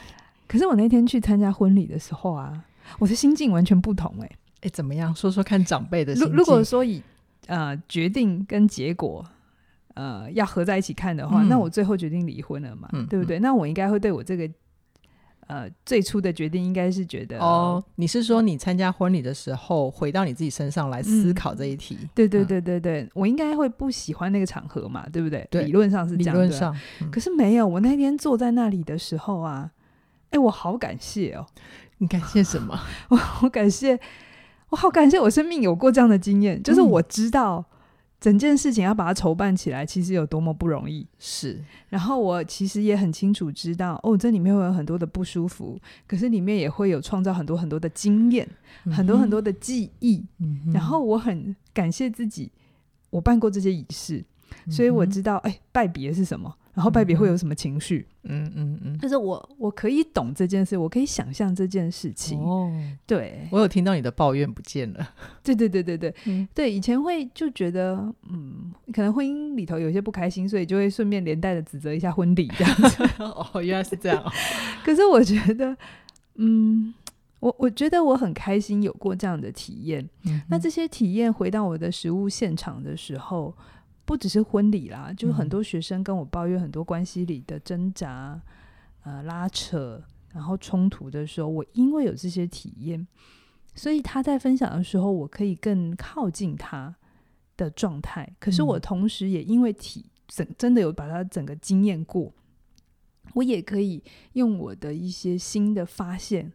[0.52, 2.62] 可是我那天去参加婚礼的时候啊，
[2.98, 5.14] 我的心境完全不同哎、欸、哎，怎么样？
[5.16, 6.30] 说说看长辈的心境。
[6.30, 7.02] 如如果说以
[7.46, 9.24] 呃决定跟结果
[9.94, 13.38] 呃要合在一起看的话，嗯、那我最后决定离婚了嘛，嗯、对不对？
[13.38, 14.46] 嗯、那我应该会对我这个。
[15.48, 21.98] 呃，最初的决定应该是觉得哦，你是说你参加婚礼的时候，回到你自己身上来思考这一题？
[22.00, 25.46] 嗯、对对对对对，嗯、我应该会不喜欢那个场合嘛，对不对？
[25.50, 26.34] 对，理论上是这样。
[26.34, 29.70] 理论上，嗯、可是没有，我那天坐在那里的时候啊，
[30.32, 31.46] 哎，我好感谢哦。
[31.98, 32.78] 你感谢什么？
[33.08, 33.98] 我我感谢，
[34.70, 37.58] 我好感谢我生命有过这样的经验，就是我知道。
[37.58, 37.64] 嗯
[38.22, 41.04] 整件事情要把它筹办起来，其实有多么不容易。
[41.18, 48.48] 是，然后我其实也很清楚知道，哦，这里面会有很多的不舒服，可是里面也会有创造很多很多的经验，
[48.84, 50.24] 嗯、很多很多的记忆。
[50.38, 52.48] 嗯、然后我很感谢自己，
[53.10, 54.24] 我办过这些仪式，
[54.70, 56.54] 所以我知道，哎，拜别是什么。
[56.74, 58.06] 然后拜别会有什么情绪？
[58.22, 62.38] 嗯嗯嗯，就是我我可以懂这件事，我可以想象这件事情。
[62.40, 62.72] 哦，
[63.06, 65.06] 对，我有听到你的抱怨不见了。
[65.42, 67.96] 对对对对对，嗯、对，以前会就觉得，
[68.30, 73.04] 嗯，可能婚姻里头有些不开心，所以就会顺便连带的指责一下婚礼这样子。
[73.22, 74.32] 哦，原来是这样。
[74.84, 75.76] 可是我觉得，
[76.36, 76.94] 嗯，
[77.40, 80.08] 我我觉得我很开心有过这样的体验。
[80.24, 83.54] 嗯、那这些体验回到我的实物现场的时候。
[84.12, 88.38] 不只是婚礼啦，就很多学生跟我抱怨很多关系里的挣扎、
[89.04, 93.06] 呃拉扯，然后冲突的时候，我因为有这些体验，
[93.74, 96.94] 所以他在分享的时候，我可以更靠近他
[97.56, 98.30] 的状态。
[98.38, 102.34] 可是我同时也因为体整真的有把他整个经验过，
[103.32, 106.52] 我也可以用我的一些新的发现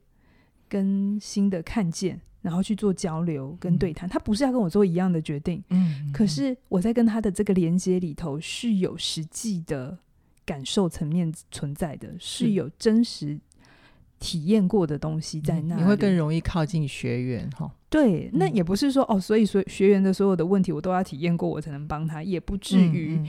[0.70, 2.22] 跟新的看见。
[2.42, 9.98] 然后去做交流跟对谈，嗯、他不是要跟我做一样的决定，嗯，可是我在跟他的这个连接里头是有实际的
[10.46, 13.38] 感受层面存在的，是，是有真实
[14.20, 17.70] 体验过的东西在那里，你会更容易靠近学员哈。
[17.90, 23.20] 对，那也不是说哦，所以所学员的所有的问题我都要体验过，我才能帮他，也不至于。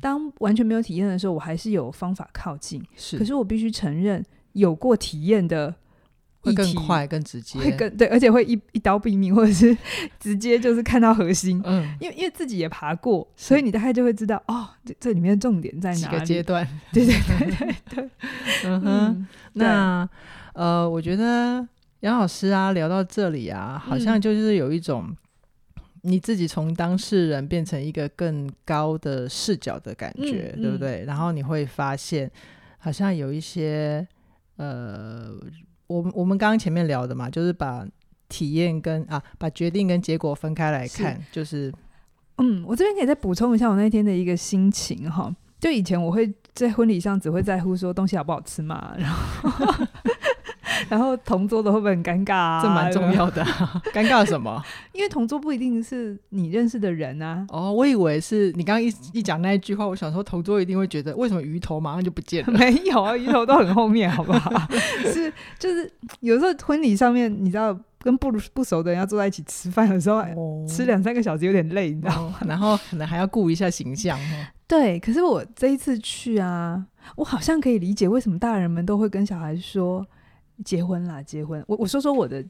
[0.00, 2.84] 当完全没有体验的时候，我还是有方法靠近。
[2.96, 5.74] 是，可是我必须承认，有过体验的。
[6.42, 9.76] 会更快、更直接，会更对，而且会一一刀毙命，或者是
[10.18, 11.60] 直接就是看到核心。
[11.64, 16.00] 嗯，因为因为自己也爬过，所以你大概就会知道哦，这这里面的重点在哪里？
[16.00, 16.66] 几个阶段？
[16.92, 18.10] 对对对对对。
[18.64, 20.08] 嗯哼，那
[20.54, 21.66] 呃，我觉得
[22.00, 25.14] 杨老师啊，聊到这里啊，好像就是有一种
[26.02, 31.04] 你自己从当事人变成一个更高的视角的感觉，对不对？
[31.06, 32.30] 然后你会发现，
[32.78, 34.08] 好像有一些
[34.56, 35.34] 呃。
[35.90, 37.84] 我们我们刚刚前面聊的嘛，就是把
[38.28, 41.74] 体验跟啊，把决定跟结果分开来看，是就是，
[42.38, 45.34] 嗯，我这边可以再补充一下我那天的一个心情哈。
[45.58, 49.86] 就以前我会在婚礼上只会在乎说东西好不好吃嘛，然后。
[50.88, 52.62] 然后同桌的会不会很尴尬啊？
[52.62, 53.42] 这蛮重要的，
[53.92, 54.62] 尴尬什么？
[54.92, 57.44] 因为同桌不一定是你认识的人啊。
[57.50, 62.52] 哦，我以为是你刚刚一一讲那一句话，我想说同桌一定会觉得为什么鱼头马上就不见了？
[62.58, 64.50] 没有啊，鱼头都很后面，好不好？
[65.12, 72.36] 是就是有时候婚礼上面，你知道跟不不熟的人要坐在一起吃饭的时候，哦、吃两三个小时有点累，你知道吗？
[72.46, 74.18] 然后可能还要顾一下形象。
[74.66, 80.06] 对，可是我这一次去啊，我好像可以理解为什么大人们都会跟小孩说。
[80.64, 81.62] 结婚啦，结婚！
[81.66, 82.44] 我我说说我的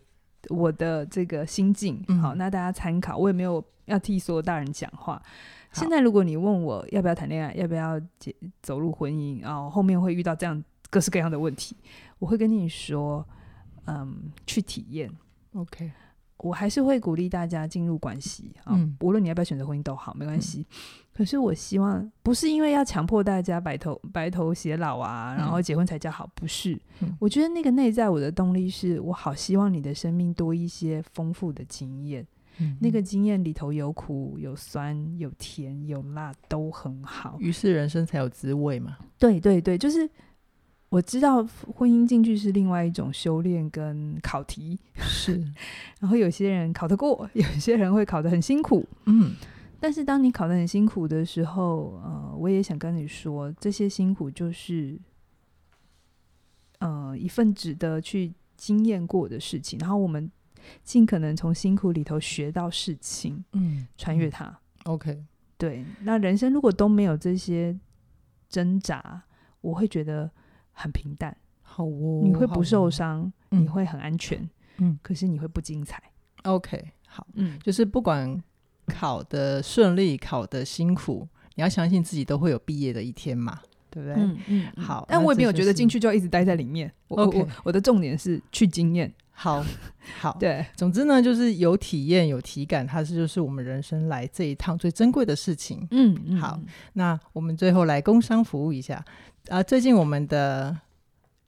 [0.48, 3.16] 我的这个心境，嗯、好，那大家参考。
[3.16, 5.20] 我也没有要替所有大人讲话。
[5.72, 11.76] 现在如果你问我要不要谈恋爱，要不要结走入婚姻，然后后面会遇到这样各式各样的问题，
[12.18, 13.26] 我会跟你说，
[13.86, 15.10] 嗯，去体验。
[15.54, 15.92] OK。
[16.42, 20.60] 我还是会鼓励大家进入关系啊，嗯、无论你要不要选择婚姻都好，没关系。
[20.60, 20.66] 嗯、
[21.12, 26.78] 可是我希望不是因为要强迫大家白头白头偕老啊，然后结婚才叫好，不是。
[27.00, 32.26] 嗯、我觉得那个内在我的动力是我好希望你的生命多一些丰富的经验，
[32.58, 38.96] 嗯、那个经验里头有苦有酸有甜有辣都很好，于是人生才有滋味嘛。
[39.18, 40.08] 对对对，就是
[40.90, 45.40] 我知道婚姻进去是另外一种修炼跟考题， 是。
[46.00, 49.34] 然后有些人考得过，有些人会考得很辛苦，嗯。
[49.78, 54.98] 但是当你考得很辛苦的时候，呃，我也想跟你说，这些辛苦就是，
[56.80, 59.78] 呃，一份值得去经验过的事情。
[59.78, 60.30] 然后我们
[60.82, 64.58] 尽可能从辛苦里头学到事情，嗯，穿越它。
[64.84, 65.24] OK，
[65.56, 65.84] 对。
[66.02, 67.78] 那人生如果都没有这些
[68.48, 69.22] 挣扎，
[69.60, 70.28] 我会觉得。
[70.80, 76.02] 很平淡，好哦，你会不受伤，哦、你会很安全，嗯，可是你会不精彩。
[76.44, 78.42] OK，好，嗯，就是不管
[78.86, 83.60] 考的顺利，考的辛苦，你要相信自己都会有毕业的一天嘛，
[83.90, 84.14] 对不对？
[84.16, 86.90] 嗯嗯，好，但我也没有觉得进去就要一直待在里面。
[87.08, 89.12] OK，我，我的重点是去经验。
[89.32, 89.64] 好，
[90.18, 95.86] 好， 对，总之呢，就是有体验、有体感，它是就是我们人生来这一趟最珍贵的事情。
[95.92, 96.60] 嗯，嗯，好，
[96.92, 99.02] 那我们最后来工商服务一下。
[99.48, 100.76] 啊，最近我们的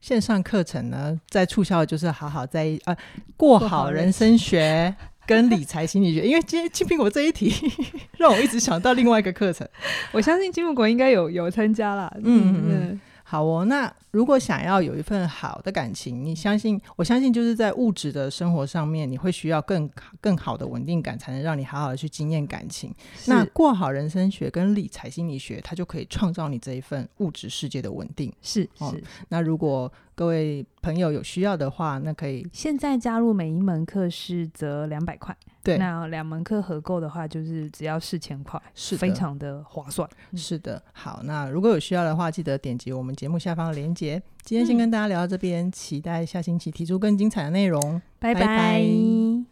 [0.01, 2.97] 线上课程呢，在促销的就是好好在啊
[3.37, 4.95] 过好人生学
[5.27, 7.55] 跟理财心理学，因为今天青苹果这一题
[8.19, 9.69] 让我一直想到另外一个课程，
[10.13, 12.13] 我相信金苹果应该有有参加啦。
[12.17, 13.93] 嗯嗯，嗯，好哦，那。
[14.13, 19.91] 如果想要有一份好的感情，你相信，我相信就是在物质的生活上面，你会需要更
[20.21, 22.95] 更好的稳定感，才能让你好好的去经验感情。
[23.27, 28.31] 那过好人生学跟理财心理学，它就可以创造你这一份物质世界的稳定。
[28.43, 28.95] 是是、哦。
[29.29, 35.35] 那如果各位朋友有需要的话，那可以现在加入每一门课是折两百块。
[35.65, 40.07] 对，那两门课合购的话，就是只要四千块，是非常的划算。
[40.35, 44.02] 是的，好，那如果有需要的话，记得点击我们节目下方的链接。
[44.43, 48.01] 今天先跟大家聊到这边，嗯，期待下星期提出更精彩的内容。
[48.19, 48.41] 拜拜。
[48.41, 49.52] 拜拜。